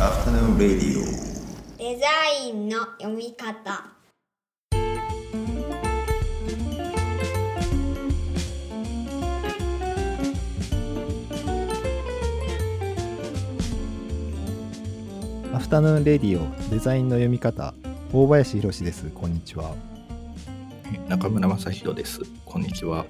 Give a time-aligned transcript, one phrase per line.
[0.00, 1.04] Afternoon Radio.
[1.78, 2.06] デザ
[2.44, 3.84] インの読み方。
[15.54, 17.72] アフタヌーンレディオデザインの読み方。
[18.12, 19.08] 大林博です。
[19.10, 19.76] こんにちは。
[21.08, 22.20] 中村正弘です。
[22.44, 23.06] こんにちは。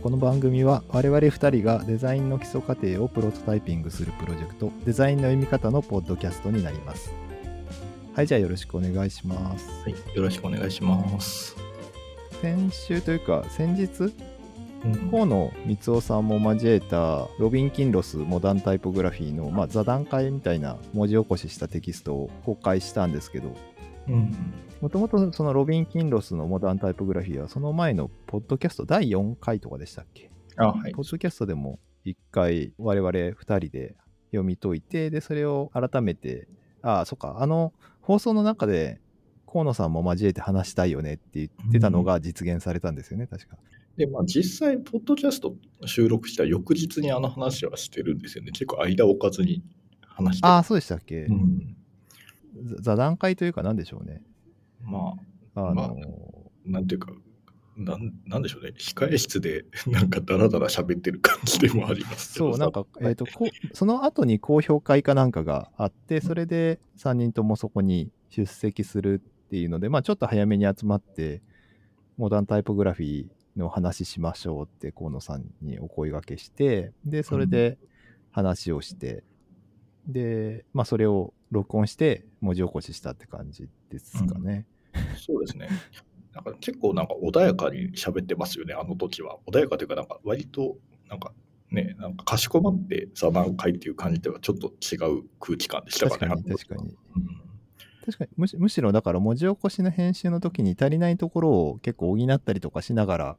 [0.00, 7.12] この番組は我々2人がデザインの基礎過程をプロトタイピングするプロジェクトデザインの読み方のポッドキャストになります。
[8.14, 9.68] はいじゃあよろしくお願いします。
[9.82, 11.56] はい、よろしくお願いします。
[12.40, 14.14] 先週というか先日
[14.84, 15.10] うん。
[15.10, 23.54] 河野光夫さんも交えたロビン・キンロスモダンタイポグラフィーの、まあ、座談会みたいな文字起こししたテキストを公開したんですけどうん
[24.80, 30.30] もともとそのロビン・キンロスのモダンタイポグラフィーはその前のポッドキャスト第4回とかでしたっけ？
[30.56, 31.02] あ、はいポ。
[31.02, 33.96] ッドキャストでも1回我々2人で
[34.30, 36.48] 読み解いてでそれを改めて
[36.82, 39.00] ああそっかあの放送の中で
[39.50, 43.56] 河野さんも交えて話したいよねって言ってたのが実現されたんですよね、確か。
[43.96, 45.56] で、まあ、実際、ポッドキャスト
[45.86, 48.52] 収録した翌日にあの話はしてるんですよね。
[48.52, 49.62] 結構間置かずに
[50.02, 50.52] 話してる。
[50.52, 51.77] ああそうでしたっけ、うん、ざ
[52.80, 54.22] 座談会というか何でしょうね。
[54.82, 55.14] ま
[55.54, 55.92] あの、まああ、
[56.64, 57.12] なんていうか、
[57.76, 58.72] なんなんでしょうね。
[58.76, 71.40] 控え室で なんかダラダラ喋ってる感じでもありますそう、なんか、えっ、と、こうその後に公表会かなんかがあって、それで3人ともそこに出席するっていうので、まあちょっと早めに集まって、
[72.16, 77.78] モダンタイポグラフィーの話しましょうって河野さんにお声掛けして、で、それで
[78.32, 79.22] 話をして、
[80.08, 84.66] で、まあそれを録音して文字起こししたって感じですかね。
[85.16, 85.68] そうですね。
[86.34, 89.38] なんか結構なんか穏やかに喋ってますよね、あの時は。
[89.46, 90.76] 穏やかというか、なんか割と、
[91.08, 91.32] なんか
[91.70, 96.30] ね、なんかかしこまって座談会っていう感じではちょっと違う空気感でしたかね。
[96.30, 96.96] 確かに、確かに。
[97.16, 97.48] うん
[98.08, 103.36] 確かにむしむしろだから文字起こしの編集の時に足りないところを結構補ったりとかしながら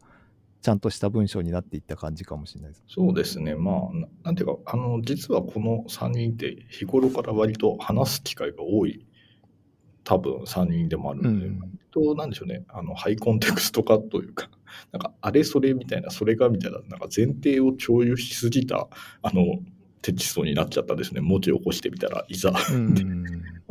[0.62, 2.84] ちゃんとした文章になっていった感じかもしれないです。
[2.88, 9.06] そうですね、まあ、ななんていうか、あの、実はこの3人って日頃から割と話す機会が多い、
[10.04, 11.60] 多分3人でもあるので、うん。
[11.60, 14.50] 割となんでしょうね、あの、ハイコンテクスト化というか、
[14.92, 18.90] なんか、あれそれみたいな、それがみたいな、なんか前提を共有しすぎた、
[19.22, 19.60] あの、
[20.02, 21.22] テキストになっちゃったんですね。
[21.22, 22.54] 文字を起こしてみたらいざ。
[22.74, 22.96] うん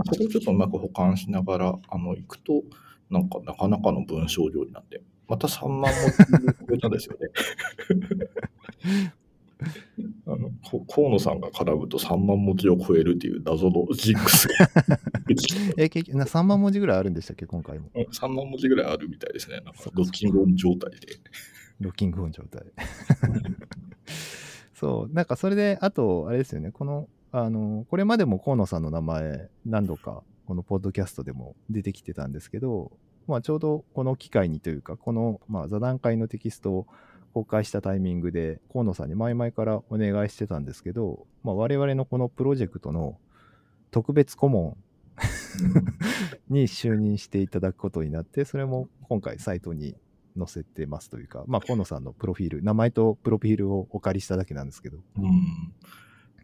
[0.04, 2.62] そこをちょっとうまく保管しながら、あの、行くと、
[3.10, 6.16] なんか、なかなかの文章量になって、また3万文字
[6.68, 7.28] 超えたんですよね。
[10.26, 14.54] あの、こ河野さんが絡むと3万文字を超えるっていう謎のジンクスが
[15.76, 17.90] え結局な3万文字ぐらいあるんでしたっけ今回も。
[17.94, 19.60] 3万文字ぐらいあるみたいですね。
[19.60, 20.98] なんかロッキングオン状態で。
[21.80, 22.62] ロッキングオン状態。
[24.74, 32.92] そう、なんかそれで、あと、あれですよね、この、あの、これまでも河野さんの名前、何度か、このポッドキャストでも出てきてたんですけど、
[33.28, 36.86] まあ、ちょうどこの機会にというか、この、まあ、座談会のテキストを
[37.34, 43.18] 公開したタイミングで、河野さんに前々からお願いしてたんですけど、まあ、我々のこのプロジェクトの
[43.90, 44.76] 特別顧問
[46.48, 49.94] に就任していただくことになって、それも今回サイトに
[50.36, 55.72] 載せてますというか、まあ、河野さんのプロフィール、名前とプロフィールをお借りしただけなんですけど、うん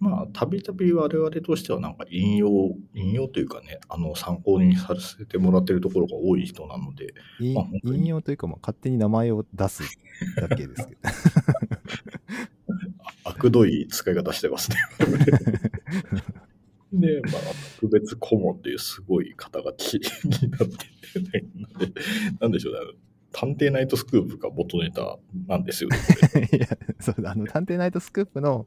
[0.05, 2.51] まあ、たびたび我々としてはなんか引用、
[2.93, 9.83] 引用というかね、あの、参考にさせてもらってるところが多い人なので、引あ引用というか、まあ、勝手に名前を出す
[10.37, 11.01] だけですけど。
[13.25, 14.77] あくどい使い方してますね。
[16.93, 17.41] で、まあ、
[17.81, 20.03] 特別顧問っていうすごい肩書きに
[20.51, 20.77] なって
[21.23, 21.93] て、ね、なんで
[22.41, 22.81] なんでしょうね。
[23.37, 25.19] 探偵ナイトスクープが元ネタ
[25.49, 25.97] なんですよね。
[26.57, 26.69] いや、
[27.01, 28.67] そうあの、探偵ナイトスクープの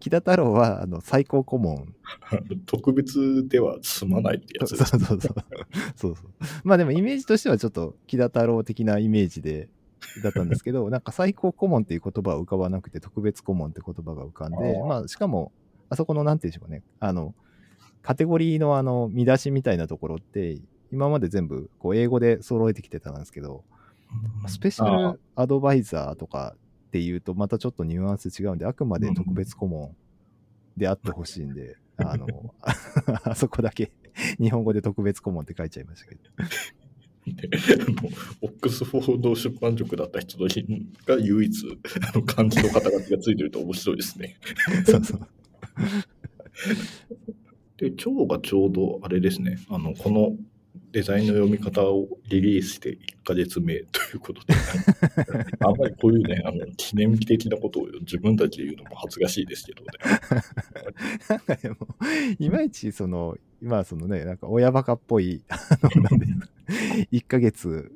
[0.00, 1.94] 木田太郎は、あの、最高顧問。
[2.64, 5.06] 特別では済まないってやつそうです。
[5.06, 5.34] そうそう。
[5.94, 6.30] そうそう。
[6.64, 9.68] まあでもイメージとしてはちょっと木田太郎的なイメージで、
[10.22, 15.52] だったんですけど、 なんか最高顧問っていう言葉は浮かばなくて、特別顧問って言葉が浮かんで、あーまあしかも、
[15.90, 17.34] あそこのなんていうんでしょうかね、あの、
[18.02, 20.58] カテゴリーのあの、見出しみたいなところって、
[20.92, 23.64] 今まで全部こう英語で揃えてきてたんですけど、
[24.46, 26.54] スペシャあルアドバイザーとか
[26.88, 29.96] っていうとまたちょっとニュアンス違うんで、あくまで特別顧問
[30.76, 32.54] であってほしいんで、 あの、
[33.24, 33.92] あそこだけ
[34.40, 36.20] 日本語で特別顧問って書いちゃいましたけど。
[38.40, 40.46] オックスフォード出版塾だった人が
[41.18, 44.36] 唯一あの漢字の肩書きがついてると面白いですね。
[44.86, 45.28] そうそう。
[47.78, 50.36] で、今日がちょうどあれですね、あの、この
[50.92, 54.54] デザインの読み方をリリースして1ヶ月目ということで、
[55.60, 59.88] あんまりこういうね、あの記念日的なことを自分たちで言うのも恥ずかしいですけどね。
[61.28, 61.76] なんかでも、
[62.38, 66.26] いまいちその、まあそのね、なんか親バカっぽい、あの、なんで、
[67.12, 67.92] 1ヶ月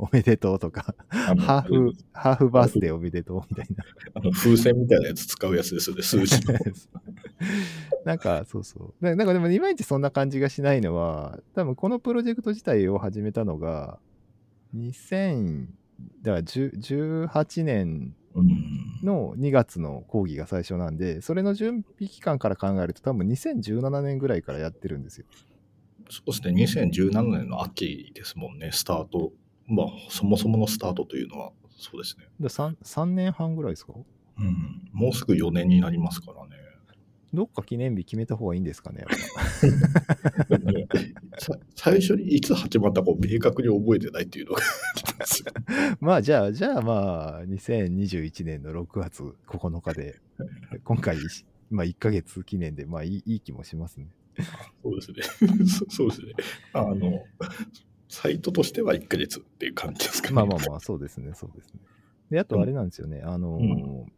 [0.00, 3.84] おめでとうとか、ハーフ、ハーフバースデーおめでとうみたいな。
[4.14, 6.54] あの風船みたいなやつ使うやつですよね、数字の。
[8.06, 9.04] なんか、そうそう。
[9.04, 13.98] ななんかでも、いまいちそんな感じがしないのは、多分このプロジェクト自体を始めたのが、
[14.74, 15.66] 2000、
[16.22, 18.48] だから10 18年うん
[19.02, 25.26] の2月の講義が最初なんで、それの準備期間から考えると、多分2017年ぐらいからやってるんですよ。
[26.08, 29.32] そうですね、2017年の秋ですもんね、スタート。
[29.66, 32.26] まあ、そもそものスタートというのは、そうですね。
[32.38, 33.94] で 3, 3年半ぐらいですか？
[34.38, 36.56] うん、もうすぐ4年になりますからね。
[37.32, 39.04] どっか記念日決めた方がいいんですかね、
[41.76, 44.62] 最初にいつ始まったかを明確に覚えてないっていうのが
[46.00, 50.20] まあ、じゃあ、じゃあまあ、2021年の6月9日で、
[50.84, 51.18] 今回、
[51.70, 54.08] まあ、1ヶ月記念で、まあいい、いい気もしますね。
[54.82, 55.66] そうですね。
[55.66, 56.32] そそうですね。
[56.72, 57.24] あの、
[58.08, 60.34] サイトとしては1ヶ月っていう感じですかね。
[60.34, 61.80] まあまあまあ、そうですね、そうですね。
[62.30, 64.12] で、あとあれなんですよね、あのーうん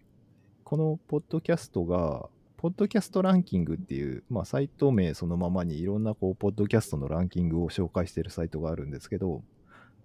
[0.65, 2.31] このポッドキャストが、
[2.63, 9.43] ポッドキャストランキングっていう、まあ、サイト名そのままにいろんなこう、ポッドキャストのランキングを紹介しているサイトがあるんですけど、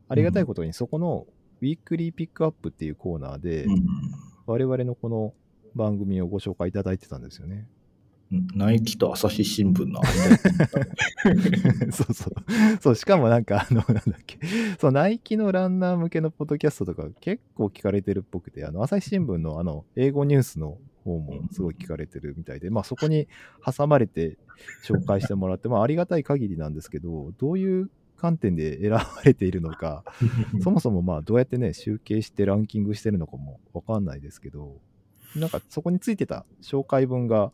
[0.10, 1.28] ありがたいことにそこの
[1.62, 3.86] ウィークリーピックアップっていうコーナーで、うん。
[4.48, 5.36] 我々のこの
[5.76, 7.68] 番組をご紹介いただいてたんですよね。
[8.56, 10.02] ナイキと朝日新聞の
[11.94, 12.34] そうそう。
[12.82, 14.40] そう、しかもなんか、あの、なんだっけ、
[14.80, 23.28] そう、ナイキのランナー向けのポッドキャストとか結構聞かれてるっぽくて、あの、朝日新聞のあの、英語ニュースの方もすごい聞かれてるみたいで、まあそこに
[23.66, 24.38] 挟まれて
[24.84, 30.04] 紹介してもらって、まあありがたい限りなんですけど、どういう観点で選ばれているのか、
[30.62, 34.80] そもそもまあどうやってね、集計してランキングしてるのかもわかんないですけど、
[35.36, 37.52] なんかそこについてた紹介文が、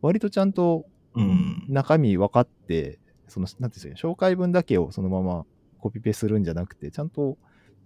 [0.00, 1.64] 割とちゃんとうん。
[1.68, 5.44] 中身分かって、その、なんていうんですかね、紹介文だけをそのまま
[5.80, 7.36] コピペするんじゃなくて、ちゃんと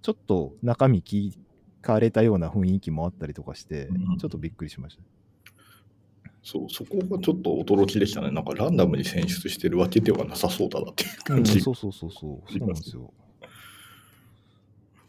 [0.03, 1.33] ちょっと中身聞
[1.83, 5.03] かれたような雰囲気もあったりとかしてうん、ちょっとびっくりしました。
[6.43, 8.31] そう、そこがちょっと驚きでしたね。
[8.31, 11.61] なんかランダムに選出してるわけではなさそうだなっていううん、感じ。
[11.61, 13.13] そうそうそうそう、そうなんですよ。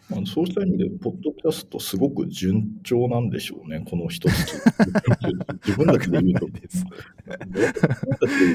[0.10, 4.62] まあ、そうした意味で、ポッドキャストすごく順調なんでしょうね、この一月。
[5.66, 6.48] 自分たちで言うと。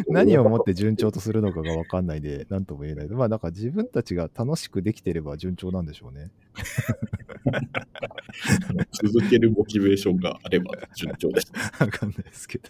[0.12, 3.08] 何をもって順調とするのかが分かんないで、なんとも言えない。
[3.08, 6.30] まあ、なんか自分たちが楽しくできてれば順調なんでしょうね。
[8.92, 11.52] 続けるモチベーションがあれば順調です。
[11.80, 12.68] わかんないですけど。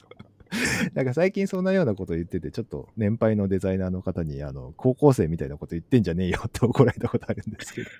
[0.94, 7.90] なんか最近そんなようなこと言ってて、ちょっと年配のデザイナーの方に、あの、高校生みたいなこと言ってんじゃねえよって 怒られたことあるんですけど。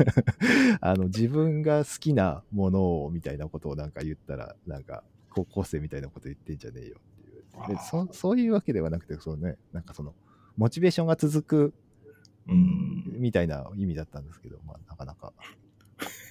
[0.80, 7.76] あの、自分が好きなものをみたいなことをなんか言ったら、なんか、高校生みたいなこと言ってんじゃねえよっていう。
[7.76, 10.14] でそそういうわけではなくて、そのね、なんかその、
[10.56, 11.74] モチベーションが続く
[12.48, 13.04] うん。
[13.18, 15.32] みたいな意味だったんですけど、まあ、なかなか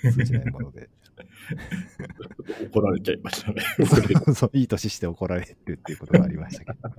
[0.02, 0.90] 通じないもので。
[2.72, 3.62] 怒られちゃいましたね。
[4.36, 6.90] そういい年して怒られるっていうことがありましたけど。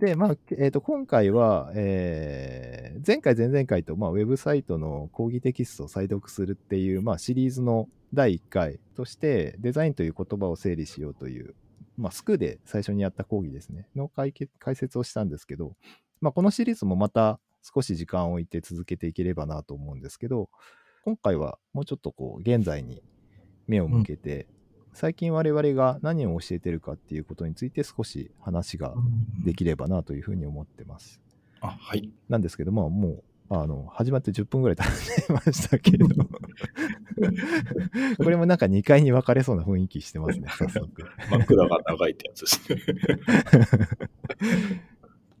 [0.06, 11.54] で、まあ、えーと今回は、えー前回、前々回と、まあ、ウェブサイトの講義テキストを再読するっていう、まあ、シリーズの第1回として、デザインという言葉を整理しようという、
[11.96, 15.76] まあ、スクーで最初にやった講義ですね、の解解説をしたんですけど、
[16.20, 20.50] まあ、このシリーズもまた少し時間を置いて続けていければなと思うんですけど、
[21.02, 23.02] 今回はもうちょっとこう、現在に
[23.66, 24.46] 目を向けて、
[24.92, 28.92] 最近我々が何を教えてるかっていうことについて少し話が
[29.44, 31.20] できればなというふうに思ってます。
[31.60, 32.10] あ、はい。
[32.28, 34.82] なんですけど、まあもう、あの、始まって10分ぐらい経
[35.22, 36.06] ちましたけど、
[38.22, 40.90] これもなんか2回に分かれそうな雰囲気してますね、早速。
[41.30, 42.80] 枕が長いってやつですね。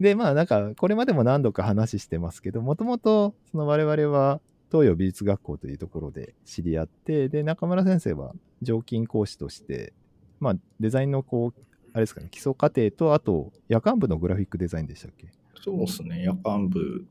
[0.00, 4.40] で、まあなんか、これまでも何度か話してますけど、もともと、その我々は
[4.70, 9.92] 東洋美術学校というところで知り合って、で、中村先生は常勤講師として、
[10.38, 11.60] まあデザインのこう、
[11.92, 15.28] あれですかね、基礎課程と、あと、夜間部のグラフィックデザインでしたっけ？
[15.62, 16.22] そうですね。
[16.22, 17.06] 夜間部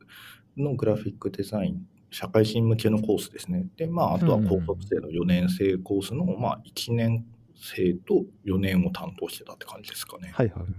[0.58, 3.68] のグラフィックデザイン、社会人向けのコースですね。
[3.76, 7.26] で、まあ、あとは高卒生の4年生コースの、まあ、1年
[7.56, 10.32] 生と4年を担当してたって感じですかね。
[10.34, 10.70] はいはいはい。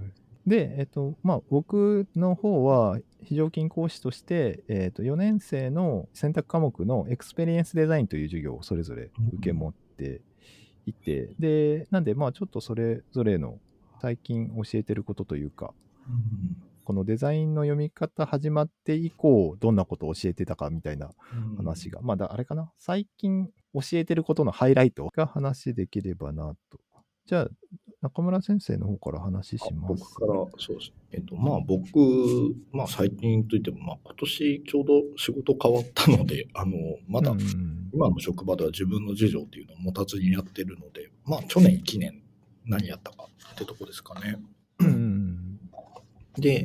[0.50, 10.22] で、えっと、まあ、僕の方は、非常勤講師として、えっと、4年生の選択科目のエクスペリエンスデザインという授業をそれぞれ受け持って
[10.86, 13.60] いて、で、なんで、まあ、ちょっとそれぞれの
[14.02, 15.72] 最近教えてることというか、
[16.82, 21.12] このデザインの読み方始まって以降、どんなことを教えてたかみたいな
[21.58, 26.80] 話が、まあだ、あれかな、最近教えてることのハイライトが話できればなと。
[27.26, 27.48] じゃあ、
[28.02, 30.02] 中村先生の方から話します。
[30.02, 30.94] 僕から、そうですね。
[31.12, 31.90] えっと、まあ僕、
[32.72, 36.72] まあ最近といっても、まあ今年ちょうど仕事変わったので、あの、
[37.08, 37.34] まだ
[37.92, 42.22] 今の職場では自分の事情っていうのを持たずにやってるので、まあ去年1年
[42.64, 44.38] 何やったかってとこですかね。
[44.78, 45.60] うんうん
[46.38, 46.64] で、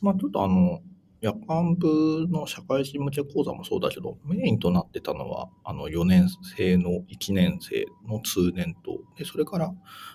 [0.00, 0.80] まあちょっとあの、
[1.20, 9.74] 夜間部の社会人向け講座もそうだけど、メインとなってたのは、あの4年生の1年生の通年と、で、それから、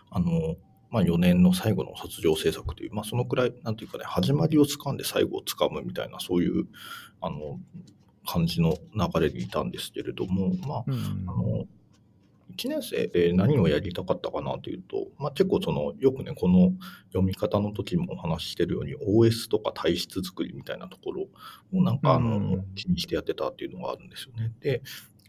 [0.10, 0.56] あの、
[0.90, 6.66] まあ4年の最後の卒業制作という、まあそのくらい、なんていうかね、始まりをつかんで最後をつかむみたいな、そういう、
[7.22, 7.60] あの、
[8.26, 11.30] 感じの流れにいたんですけれども、まあ、うんうん。
[11.30, 11.66] あの
[12.54, 16.72] 1年生で何をやりたかったかなというと、まあ、結構そのよくねこの
[17.08, 21.28] 読み方の時もお話ししてるように OS とか体質作りみたいなところ
[21.74, 24.52] をなんかあの、うん気にしてやってたっていうのがあるんですよね。
[24.60, 24.82] で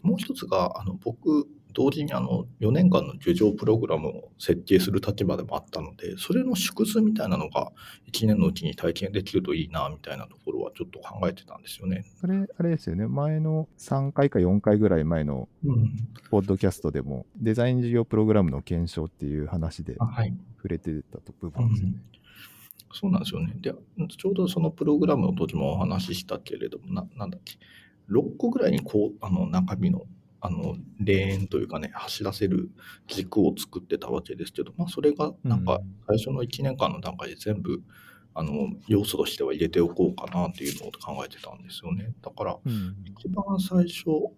[0.03, 7.71] もう一つがあの僕同時にあの4年間の受上プログラムを設計する立場でもあったのでそれの縮図みたいなのが
[8.11, 12.06] 1年のうちに体験できるといいなみたいなところはちょっと考えてたんですよね。
[12.18, 15.90] それ、あれですよね、前の3回か4回ぐらい前のうん、
[16.30, 19.97] ポッドキャストでも、デザイン事業プログラムの検証っていう話で
[20.56, 21.95] 触れてたと部分ですよね。
[22.92, 23.52] そうなんですよね。
[23.61, 23.75] で、
[24.16, 27.59] ちょうどそのプログラムの時もお話ししたけれども、ななんだっけ、
[28.11, 30.06] 6個ぐらいにこう、あの、中身の、
[30.47, 32.71] あの、レーンというかね、走らせる
[33.09, 37.83] 軸を作ってたわけですけど、まあ、それが、なんか、最初の1年間の段階で全部、
[38.33, 42.15] あの、要素としては入れておこうかなっていうのを考えてたんですよね。
[42.23, 44.31] だから、うん一番最初、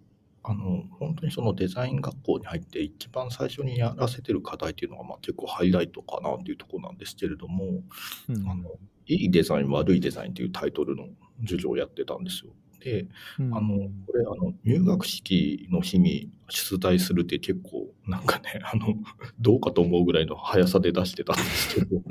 [0.45, 7.83] あの、本当にそのデザイン学校に入って一番最初にやらせてる課題っていうのが、まあ結構ハイライトかなっていうところなんですけれども、
[8.31, 8.71] うんあの、
[9.07, 11.09] いいデザイン、悪いデザインっていうタイトルの
[11.43, 12.53] 授業をやってたんですよ。
[12.81, 13.07] で、
[13.39, 18.95] うんあの、これ、あの、入学式の日に出題するって結構、なんかね、 あの、
[19.41, 22.03] どうかと思うぐらいの速さで出してたんですけど、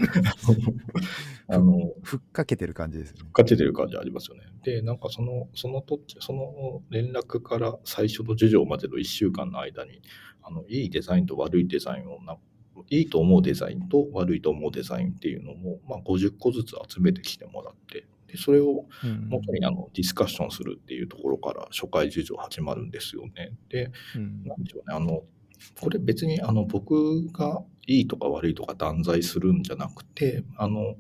[1.48, 3.30] あの、ふっかけてる感じですよね。
[3.34, 4.44] かけてる感じありますよね。
[4.64, 10.02] で、なんかその、その時、その連絡から最初の授業までの1週間の間に、
[10.42, 12.38] あの、いいデザインと悪いデザインをな、
[12.90, 23.52] いいと思うデザインと悪いと思うデザインっていうのも、まあ、50個ずつ集めてきてもらって、でそれをうん元にあのディスカッションするっていうところから初回授業始まるんですよね。
[23.70, 24.44] で、うん。
[24.46, 25.24] なんでしょうね、あの、
[25.80, 30.96] これ別にあの僕がいいとか悪いとか断罪するんじゃなくて、あの、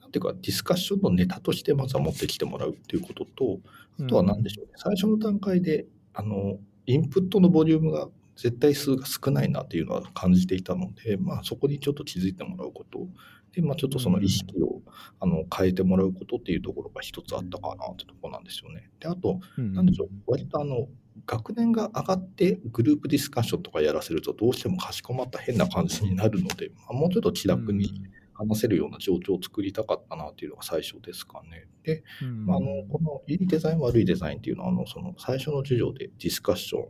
[0.00, 3.60] なんていうか、ディスカッションのネタとしてまずは持ってきてもらうっていうことと、
[4.00, 13.06] あとは何でしょうね、最初の段階で、あの、インプットのボリュームが絶対数が少ないなっていうのは感じていたので、まあそこにちょっと気づいてもらうこと、
[13.52, 14.82] で、まあちょっとその意識を、
[15.20, 18.90] あの変えてもらうことっていうところが一つあったかなってところなんですよね。
[19.00, 20.88] で、あと、うんなんでしょう、割とあの、
[21.26, 28.02] 学年が上がってグループディスカッションとかやらせるとどうしてもかしこまった変な感じになるので、まあ、もうちょっと気楽に
[28.32, 31.66] 話せるような状況を作りたかったなっていうのが最初ですかね。
[31.82, 36.84] で、うんまあ、あのこのいいデザイン悪いデザインっていうのはあのその最初の授業でディスカッション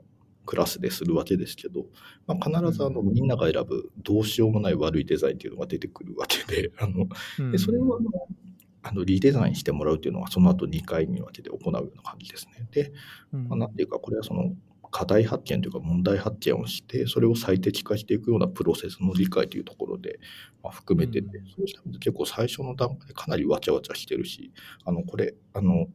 [0.51, 1.87] クラスでするわけですけど、
[2.27, 3.13] まあ、必ずあのうん。
[3.13, 7.07] みんなが選ぶどうしようもない悪いデザインっていうのが出てくるわけで あの
[7.39, 7.53] うん。
[7.53, 8.11] でそれをあの
[8.83, 12.67] あのリデザインしてもらうっていうのはその後2回に分けて行うような感じですね。
[12.73, 12.93] で、
[13.33, 13.45] うん。
[13.45, 14.57] まあ、なんていうか、これはその
[14.91, 20.19] 課題発見というか問題発見をして、それを最適化していくようなプロセスの理解というところで、
[20.65, 21.47] まあ、含めてて、うん。
[21.47, 24.51] そうしたら結構最初の段階でかなりわちゃわちゃしてるし、
[24.85, 25.87] あの、これ、あの、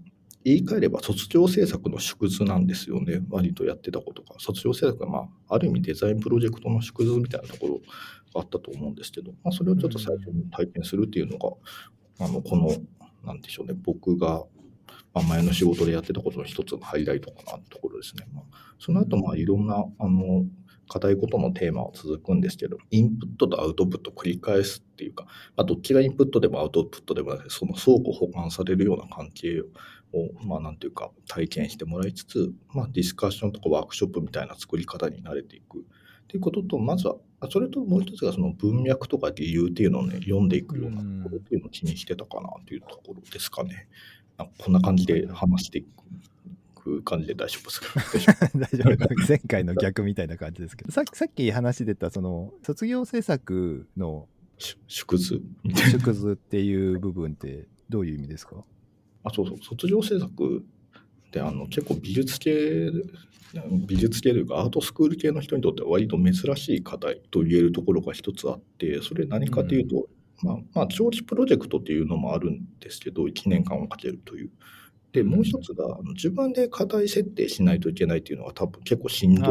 [0.45, 4.39] 言い換えれば卒業制作の縮図なんですよね、割とやってたことが。
[4.39, 7.81] 卒業制作が、まあ、ある意味デザインプロジェクトの縮図みたいなところが
[8.35, 11.49] あったと思うんですけど、まあ、それをちょっと最初に体験するっていうのが、
[12.19, 12.69] あの、この、
[13.25, 14.45] なんでしょうね、僕が、
[15.27, 18.27] 前の仕事でやってたことの一つのハイライトかなってところですね。
[18.33, 18.43] まあ、
[18.77, 20.45] その後、まあ、いろんな、あの、
[20.87, 25.25] 課題ごとのテーマは続くんですけど、インプットとアウトプットを繰り返すっていうか、
[25.55, 29.65] まあ、どっちがインプットでもアウトプットでもなくて、その相互補完されるような関係を、
[30.45, 35.79] まあ、なんていうか、体験してもらいつつ、まあ、ディスカッションとかワークショップみたいな作り方に慣れていく。
[35.79, 43.87] っていうことと、まずは、あそれともう一つがその文脈とか理由っていうのをね、読んでいくようなところっていうのを気にしてたかなというところですかね。
[44.37, 45.87] なんかこんな感じで話していく
[47.03, 48.49] 感じで大丈夫ですか？
[48.57, 49.27] 大丈夫。
[49.27, 50.91] 前回の逆みたいな感じですけど。
[50.91, 54.27] さっきさっき話出たその卒業制作の
[54.57, 55.41] し縮図？
[55.99, 58.63] 縮図っていう部分ってどういう意味ですか？
[59.23, 60.63] あ、そうそう、卒業制作
[61.27, 62.91] ってあの結構美術系、
[63.87, 70.07] 美術系というかアートスクール系の人にとっては割と珍しい課題と言えるところが一つあって、それ何かというと、
[70.43, 74.49] まあ、まあ、長期プロジェクトっていうのもあるんですけど、1年間をかけるという。
[75.15, 79.41] で、もう一つが、自分で課題設定しないといけないっていうのが多分結構しんど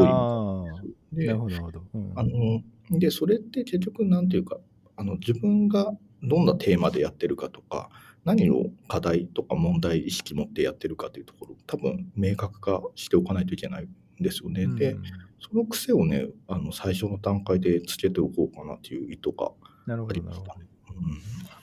[1.11, 1.81] いでなるほど、なるほど。
[1.95, 2.13] うん。
[2.15, 4.59] あので、それって結局、なんていうか、
[4.95, 5.91] あの自分が
[6.21, 7.89] どんなテーマでやってるかとか、
[8.25, 14.67] 何を課題とか問題意識持ってやってるかというところ、多分明確化しておかないといけないんですよね。
[14.67, 15.03] でうん、
[15.39, 19.51] その癖をね、あの最初の段階でつけておこうかなという意図が
[19.87, 20.99] なるほど、ありましたなるほど。
[20.99, 21.54] うん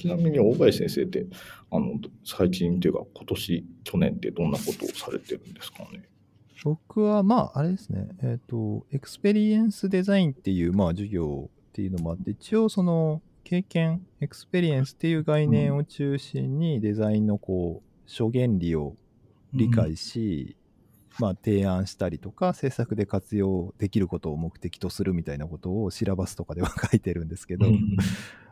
[0.00, 1.26] ちなみに大林先生って
[1.70, 6.10] あの最近というか今年去年ってどんなことをされてるんですかね？
[6.62, 18.94] 僕は、まあ、あれですね、えっ、と、エクスペリエンスデザインっていう、まあ、授業っていうのもあって、一応、その、経験、エクスペリエンスっていう概念を中心に、デザインの、こう、諸原理を
[19.54, 20.56] 理解し、
[21.18, 27.96] まあ、提案したりとか、制作で活用できることを目的とするみたいなことをシラバスとかでは書いてるんですけど、うん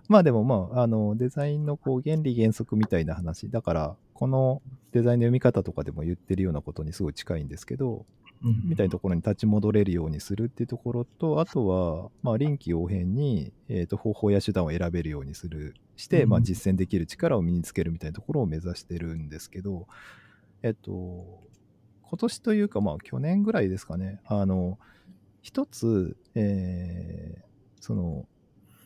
[0.09, 3.51] まあでもまあ、あの、デザインのこう原理原則みたいな話。
[3.51, 4.63] だから、この
[4.93, 8.07] デザインの読み方とかでも言ってるようなことにすごい近いんですけど、
[8.43, 19.89] みたいなところに立ち戻れるようにするっていうところと、あとは、まあ、臨機応変に、えー、と方法や手段を選べるようにする、して、うんまあ、実践できる力を身につけるみたいなところを目指してるんですけど、
[20.63, 21.43] えっと、
[22.03, 24.79] 今年というか、まあ、去年ぐらいですかね、あの、
[25.43, 27.49] 一つ、えー
[27.81, 28.27] その、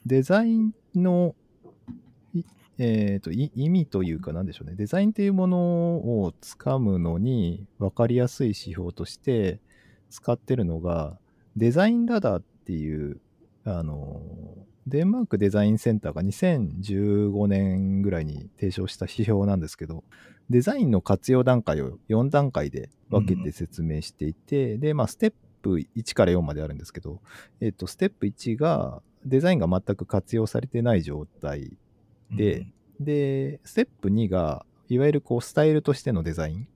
[0.04, 1.34] デザインの、
[2.78, 9.60] えーと意味というか、なんでしょうね、デザインというものをつかむのに分かりやすい指標として
[10.10, 11.18] 使ってるのが、
[11.56, 13.20] デザインラダーっていう、
[13.64, 14.22] あの、
[14.86, 20.02] デンマークデザインセンターが2015年ぐらいに提唱した指標なんですけど、
[20.50, 25.32] デザインの活用段階を4段階で分けて説明していて、で、まあ、ステッ
[25.62, 27.20] プ1から4まであるんですけど、
[27.60, 31.76] えっと、ステップ1がデザインが全く活用されてない状態
[32.30, 32.66] で、
[33.00, 36.68] で、ステップ2が、いわゆるこうスタイルとしてのデザイン。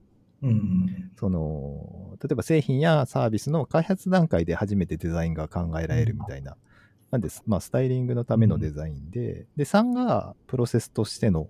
[0.43, 6.55] うんうんその、例えば製品やサービスの開発段階で初めてデザインが考えられるみたいな。
[7.11, 7.41] なんです。
[7.47, 11.49] まあ、スタイリングのためのデザインで、で、3がプロセスとしての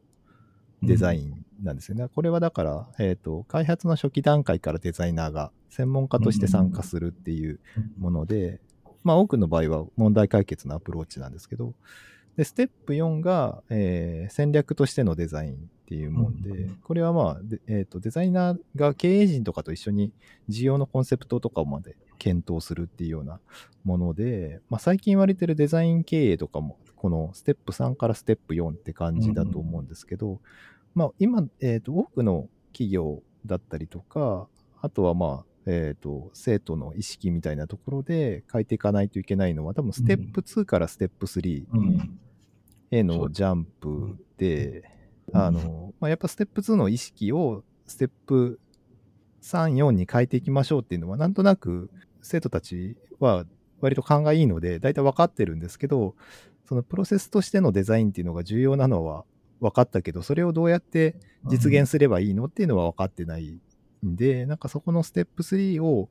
[0.84, 2.08] デザインなんですよね。
[2.13, 7.60] これはだから、えっ、と、開発の初期段階からデザイナーが専門家として参加するっていう
[7.98, 8.62] もので、
[9.03, 11.74] まあ多くの場合は問題解決のアプローチなんですけど、
[12.36, 15.57] で、ステップ4が、えー戦略としてのデザインっ
[15.88, 20.12] ていうもんで、うんこれはまあ、でえーと、デザイナーが経営陣とかと一緒に
[20.50, 23.40] 事業のコンセプトとかまで検討するっていうような
[23.86, 30.42] もので、まあ、最近言われてるデザイン経営とかも、このステップ3からステップ4って感じだと思うんですけど、
[30.94, 34.48] まあ今、えーと、多くの企業だったりとか、
[34.81, 42.20] あとはまあ、えーと、生徒の意識みたいなところで変えていかないといけないのは、多分ステップ2からステップ3うん。
[42.90, 44.84] へのジャンプで、
[45.34, 45.42] うん。
[45.42, 48.62] あの、まあ、やっぱステップ2の意識をステップ
[49.42, 51.90] 3、4に変えていきましょうっていうのは、なんとなく
[52.22, 53.46] 生徒たちは
[53.82, 56.16] 割と勘がいいので、大体分かってるんですけど、
[56.64, 59.25] そのプロセスとしてのデザインっていうのが重要なのは
[59.60, 63.60] 分かったけど、それをどうやって実現すればいいのっていうのは分かってない
[64.05, 66.10] んで、なんかそこのステップ3を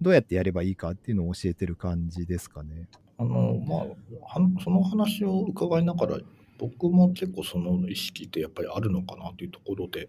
[0.00, 2.88] どうやってやればいいかっていうのを教えてる感じですかね。
[3.18, 3.78] あのまあ
[4.40, 6.18] はその話を伺いながら
[6.58, 10.08] 僕も結構その意識ってやっぱりあるのかなというところで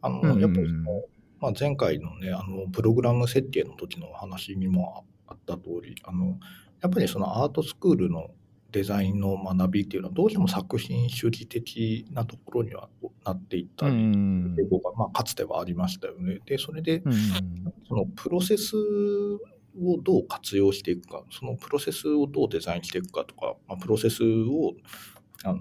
[0.00, 1.02] あの、うんうんうんやっぱりその、
[1.40, 6.38] まあ、前回のねあのプログラム設計の時のお話にもあった通りあの
[6.80, 8.30] やっぱりそのアートスクールの
[8.74, 12.88] デザインの学びっていうのはどうしても作品主義的なところには
[13.24, 16.40] なっていったり、うん傾向が、まあ、かつてはありましたよね。
[16.44, 17.12] でそれで、うん
[17.86, 24.74] そのプロセスをどう活用していくか、そのプロセスをどうデザインしていくかとか、まあ、プロセスを
[25.44, 25.58] あの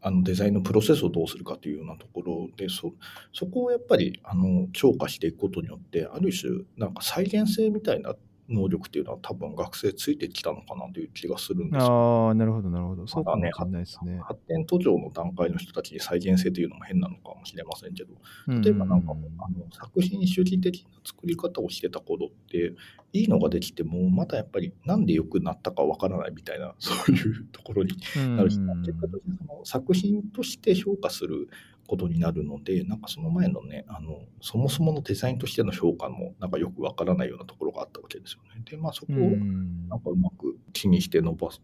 [0.00, 2.92] あのデザインのプロセスをどうするかというようなところで、そ
[3.32, 8.14] そこをやっぱりあの強化していくことによって、ある種、なんか再現性みたいな
[8.52, 12.28] 能力っていうのは多分学生ついてきたのかなという気がするんですよ。
[12.28, 13.06] ああ、なるほど、なるほど。
[13.06, 14.20] そうかもしれないですね。
[14.22, 18.14] 発展途上の段階の人たちに再現性というのも変なのかもしれませんけど、
[18.48, 22.74] 例えばなんか、うんあの作品主義的な作り方をしてた頃って
[23.12, 27.96] いいのができてもまたやっぱりなんで良くなったかわからないみたいなそういうところに
[28.36, 31.48] なるし、うん結果としてその作品として評価する
[31.92, 38.62] ことになるのでなんかその前のねあのそもそものデザインとしての評価もなんかよくわからないようなところがあったわけですよね。
[38.64, 41.60] でまあそこをうんなんかうまく気にして伸ばす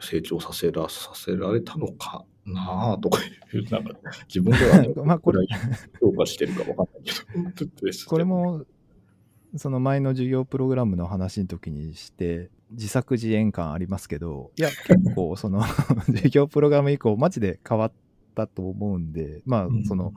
[0.00, 3.94] 成長させらさせられたのかなあとかいうなんか
[4.26, 5.46] 自分ではね まあこれ
[6.00, 7.70] 評価してるかわかんないけど
[8.08, 8.64] これも、
[9.56, 15.62] その前の授業プログラムの話の時にして、自作自演感ありますけど、いや、結構、その、
[16.06, 17.92] 授業プログラム以降、マジで変わっ
[18.38, 20.12] たと思うんで、まあ、その、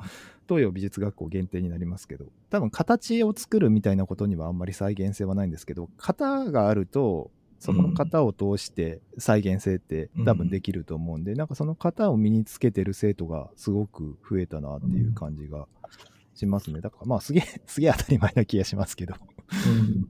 [0.48, 15.68] 東洋美術学校限定になりますけど、多分形を作るみたいなことにはあんまり再現性はないんですけど、型があると、その型を通して再現性って多分できると思うんで、なんかその型を身につけてる生徒がすごく増えたなっていう感じが
[16.34, 16.82] しますね。
[16.82, 19.16] だからまあすげえ、すげえ当たり前な気がしますけど。
[19.68, 20.08] うん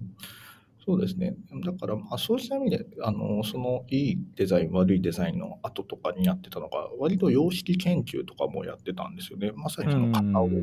[0.84, 1.36] そうですね。
[1.64, 9.52] だから、まあ、そうした意味で、あの、そのいいデザイン、悪いデザインの後とかにやってたのが、割と様式研究とかもやってたんですよね。
[9.56, 10.56] まさにその型を、ま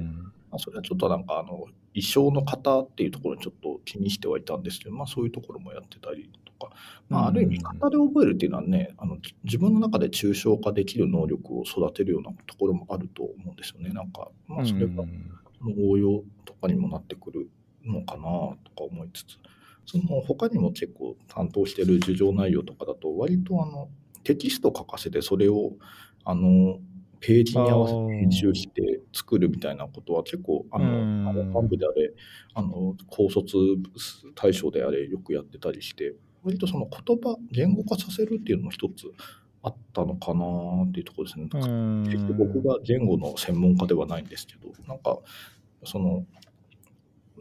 [0.53, 6.73] あ、それはちょっとなんか、あの、衣装の型っていうところにちょっと気にしてはいたんですけど、まあ、そういうところもやってたりとか、
[7.09, 13.91] まあ、ある意味、型で覚えるっていうのはね、あの自分の中で抽象化できる能力を育てるようなところもあると思うんですよね。
[13.91, 15.05] なんか、まあ、それが
[15.87, 17.51] 応用とかにもなってくる
[17.85, 19.39] のかなとか思いつつ。
[19.89, 23.89] その他にも結構担当してる授業内容とかだと割とあの
[24.23, 25.73] テキスト書かせてそれを
[26.25, 26.79] あの
[27.21, 32.13] ページに合わせて編集して作るみたいなことは結構あのあの幹部であれ
[32.53, 33.57] あの高卒
[34.35, 39.07] 対象であれよくやってたりして割とその言葉言語化させるっていうのも一つ
[39.63, 40.45] あったのかな
[40.87, 41.49] っていうところですね。
[42.05, 45.19] 結局僕が言語の専門家ではないんですけどなんか
[45.85, 46.27] その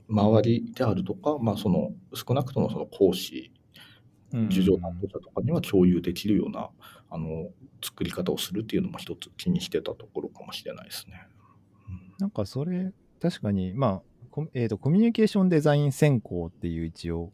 [0.10, 3.52] 周りであるとか、まあ、その少なくともその講師、
[4.32, 6.70] 授業担当者とかには共有できるような
[7.10, 7.50] あの
[7.84, 11.28] 作り方をするっていうのも一つ気にしてたところかもしれないですね。
[12.20, 12.92] なんかそれ
[13.22, 14.02] 確かにまあ
[14.54, 17.32] えーと、コミュニケーションデザイン専攻っていう一応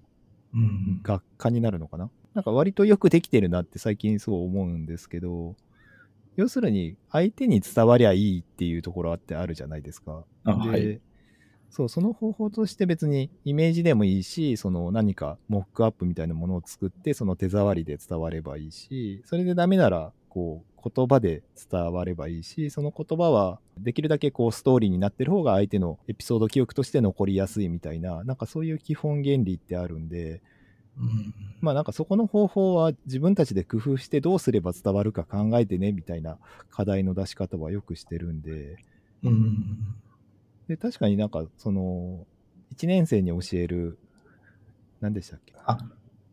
[1.02, 5.58] 学科になるのかな、うん、なんか割とよくできてるなって最近そう思うんですけど
[6.38, 10.24] 要するに相手に伝わりゃいいっていうところってあるじゃないですか。
[10.46, 11.02] で、はい、
[11.74, 30.44] そう、その方法として別にイメージでもいいし、その何かモックアップみたいなものを作って、その手触りで伝わればいいし、それでダメなら、こう、言葉で伝わればいいし、その言葉はできるだけこうストーリーになってる方が相手のエピソード記憶として残りやすいみたいな、なんかそういう基本原理ってあるんで、
[31.00, 36.38] うん、まあなんかそこの方法は自分たちで工夫してどうすれば伝わるか考えてねみたいな
[36.70, 38.78] 課題の出し方はよくしてるんで、
[39.24, 39.96] うん、
[40.68, 42.26] で、確かになんか、その、
[42.76, 43.98] 1年生に教える、
[45.02, 45.54] 何でしたっけ？
[45.66, 45.78] あ、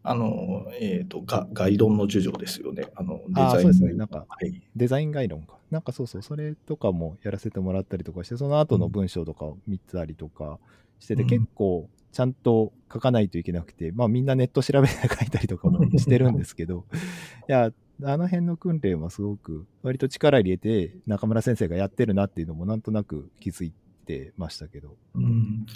[0.03, 2.87] あの、えっ、ー、とガ、ガイドの授業ですよね。
[2.95, 3.51] あの、デザイン。
[3.51, 3.93] そうですね。
[3.95, 5.57] なんか、はい、デザイン概論か。
[5.71, 10.59] なんかそうそう、それとかもやらせてもらったりとかして、その後の文章とかを見たりとか
[10.99, 16.85] してて、うん、結構、ちゃんと書かないといけなくて、まあみんなネット調べて書いたりとかもしてるんですけど、
[17.49, 23.73] いや、あの辺の訓練はすごく割と力入れて中村先生がやってるなっていうのもなんとなく気づい
[24.11, 24.97] てましたけど。
[25.15, 25.67] うん。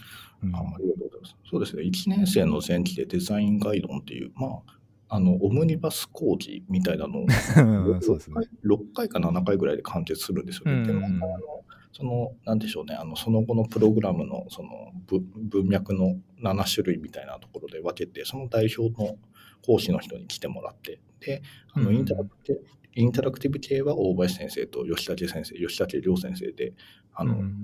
[0.42, 1.36] うん、あありがとうございます。
[1.48, 7.26] そうですね、1年生の前期でデザインガイドっていう、まあ、あの、オムニバス講義みたいなのを
[8.02, 10.72] そうですね、6回か7回ぐらいで完結するんですよね。
[10.72, 19.16] うん、でも、あの、その、なんでしょうね、あの、その後のプログラムの、その、文脈の7種類みたいなところで分けて、その代表の
[19.64, 21.42] 講師の人に来てもらって、で、
[21.72, 22.64] あの、インタラクティブ、
[22.96, 26.74] インタラクティブ系は大林先生と吉武先生、吉武亮先生で、
[27.12, 27.62] あの、うん、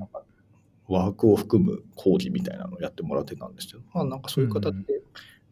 [0.90, 5.03] ワークを含む講義みたいなのをやってもらってたんですけど、まあなんかそういう形で、うん、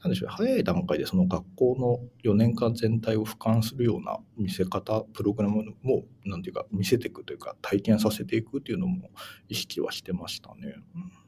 [0.03, 9.11] なんでしょう、早い段階でその学校の4年間全体を俯瞰するような見せ方、プログラムも、なんていうか、見せていくというか、体験させていくっていうのも
[9.48, 10.74] 意識はしてましたね。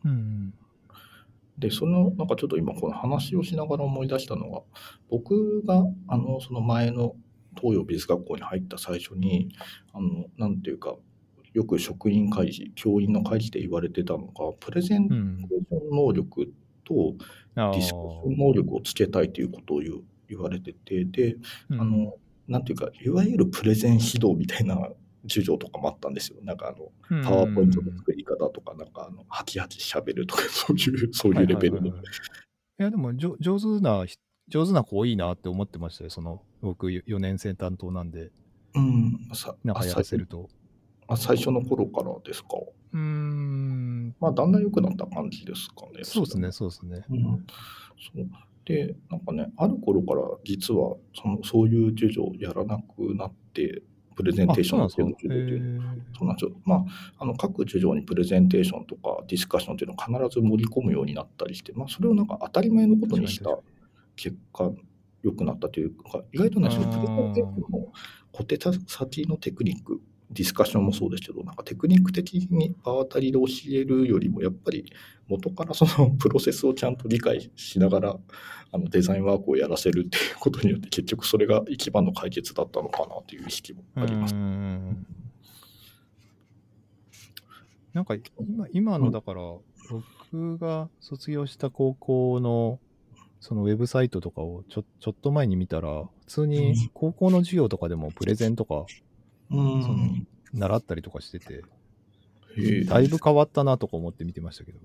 [0.04, 0.54] うん、
[1.56, 4.62] で、その、なんかちょっと今この話をしながら思い出したのは、
[5.08, 7.14] 僕が、あの、その前の
[7.56, 9.50] 東洋美術学校に入った最初に、
[9.92, 10.96] あの、なんていうか、
[11.52, 16.52] よく職員会議、教員の会議で言われてたのが、プレゼンテーション能力
[16.84, 17.14] と
[17.54, 19.92] ディスカッション能力をつけたいということを言
[20.30, 21.36] 言われてて、で、
[21.72, 22.14] あの、
[22.46, 24.90] なんていうか、いわゆるプレゼン指導みたいな
[25.24, 26.38] 授業とかもあったんですよ。
[26.42, 31.88] なんかあの、パワーポイントの作り方とか、なんかあの、ハキハキ喋るとか、 そういう、そういうレベルの。
[31.88, 31.92] い
[32.78, 34.06] や、でも上手な、
[34.48, 36.10] 上手な子いいなって思ってましたよ。
[36.10, 38.30] その、僕4年生担当なんで。
[38.74, 39.18] うん、
[39.64, 40.48] なんかやらせると。
[41.10, 42.48] あ最初の頃からですか？
[42.92, 44.14] うん。
[44.20, 46.04] まあ、だんだん良くなった感じですかね。
[46.04, 47.04] そうですね、そうですね。
[47.10, 47.22] うん。
[47.22, 47.30] そ
[48.16, 48.26] う
[48.64, 53.82] で、なんかね、ある頃から実はそのそういう授業をやらなくなって、
[54.16, 55.82] プレゼンテーションっていうの
[56.18, 56.52] そうなんですよ。
[56.64, 56.84] まあ、
[57.20, 63.58] あの各授業にプレゼンテーションとかディスカッションっていうのを必ず盛り込むようになったりして、まあ、それをなんか当たり前のことにした
[64.16, 64.70] 結果、
[65.22, 67.92] 良くなったというか、意外とね、そのプレゼンテーションの
[68.32, 74.84] 小手先のテクニックディスカッションもそうですけど、なんかテクニック的に場当たりで教えるよりも、やっぱり
[75.28, 78.20] 元からその プロセスをちゃんと理解しながら、
[78.72, 84.34] あのデザインワークをやらせるっていうことによって、結局それが一番の解決だったのかなという意識もあります。
[84.34, 85.06] うん。
[87.92, 89.40] なんか今今のだから、
[90.30, 92.78] 僕が卒業した高校の
[93.40, 98.86] そのウェブサイトとかをちょちょっと前に見たら、普通に高校の授業とかでもプレゼンとか
[99.50, 99.96] うんその
[100.52, 101.62] 習ったりとかしてて、
[102.86, 104.78] だいぶ変わったなとか思って見てましたけど。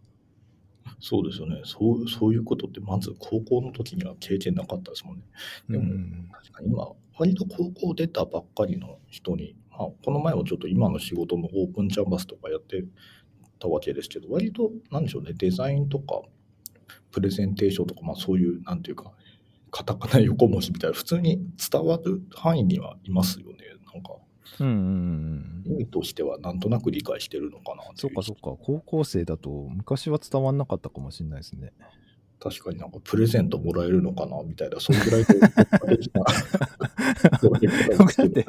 [0.99, 2.08] そうですよねそう。
[2.08, 5.23] そういうことって、まず高校の時には経験なかったですもんね。
[5.69, 12.84] でもうん確かに今、割と高校出たばっかりの人に、まあ、この前はちょっと今の仕事のオープンキャンバスとかやって
[13.60, 16.21] たわけですけど、割と、なんでしょうね、デザインとか、
[17.12, 19.12] プレゼンテーションとか、まあそういう、なんていうか、
[19.71, 21.39] カタカナ横文字みたいな、普通に
[21.71, 23.58] 伝わる範囲にはいますよね。
[23.93, 24.15] なんか、
[24.60, 24.73] うんうん
[25.65, 31.73] うん意味としてはなんとなく理解してるのかなそっかそっか、高校生だと昔は伝わんなかったかもしれないですね。
[32.39, 35.25] 確かになんかプレゼントもらえるのかなみたいな、そんぐらい
[37.97, 38.45] 僕だって、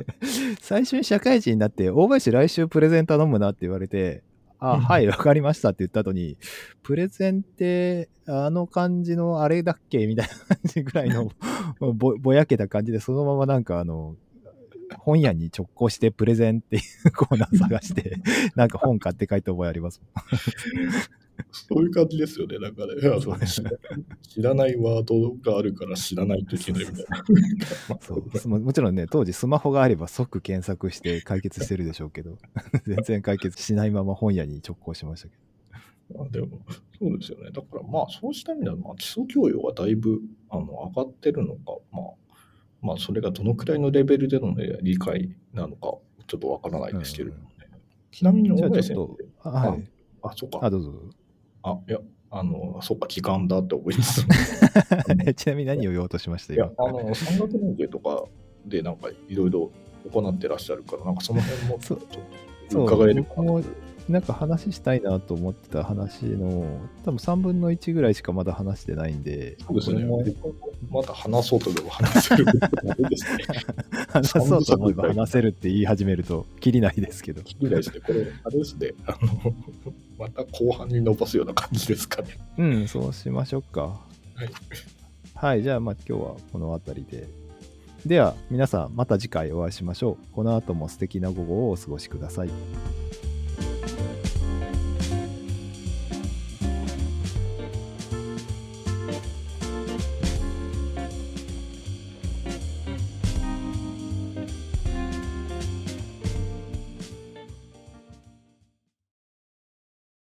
[0.60, 4.22] 最初に社会人になって、大林来週プレゼン頼むなって言われて、
[4.58, 4.80] あ、うん。
[4.80, 6.36] はい、わかりましたって言った後に、
[6.82, 11.30] プレゼンって、あの感じのあれだっけみたいな感じぐらいの
[11.94, 14.16] ぼ、ぼやけた感じで、そのままなんかあの、
[14.98, 18.18] 本屋に直行してプレゼンっていうコーナー探して、
[18.54, 20.90] なんか本買って帰った覚えありますもん。
[21.52, 22.58] そういう感じですよね。
[22.58, 22.94] なんかね、
[24.22, 27.98] 知らないワードがあるから知らないといけないみたいな。
[28.00, 32.38] そうももちろんね、当時スマホがあれば即検索して解決してるでしょうけど、
[32.86, 35.46] 全然解決しないまま本屋に直行しましたけど。
[36.24, 36.60] あでも、
[36.98, 37.50] そうですよね。
[37.50, 41.60] だからまあ、そうした意味では、まあ、基礎教養がだいぶあの上がってるのか、
[41.92, 42.25] まあ、
[42.86, 47.48] まあ、それがどのくらいのレベルでの、ね、理解なのか、ちょっとわからないですけれどもね。
[48.12, 49.84] ちなみに、ちょっと生、、あはい。
[50.22, 50.60] あ、そうか。
[50.62, 50.92] あ、どうぞ。
[51.64, 51.98] あ、いや、
[52.30, 54.24] あの、そうか、時間だって思います。
[55.34, 58.24] ちなみに何を言おうとしましたいや今、あの、山岳連携とか
[58.64, 59.72] で、なんか、いろいろ
[60.12, 61.98] 行ってらっしゃるから、なんかその辺もちょっ
[62.70, 63.60] と伺えるかな
[64.08, 70.06] なんか話したいなと思ってた話の、多分3分の1ぐらいしかまだ話してないんで、そうですね。
[70.90, 73.44] まだ話そうとでも話せることないですね。
[74.08, 77.42] 話そうと思えば話せるって言い始めると、きりないですけど。
[77.42, 78.00] 聞きないですね。
[78.00, 78.92] これ、あれですね。
[79.06, 79.54] あの、
[80.18, 82.38] また後半に伸ばすような感じですかね。
[82.58, 83.82] うん、そうしましょうか。
[83.82, 84.50] はい。
[85.34, 87.26] はい、じゃあまあ今日はこの辺りで。
[88.06, 90.26] では皆さんまた次回お会いしましょう。
[90.32, 92.50] この後も素敵な午後をお過ごしください。